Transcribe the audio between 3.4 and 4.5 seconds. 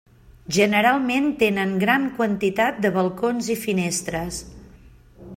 i finestres.